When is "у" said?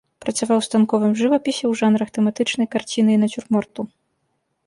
0.61-0.61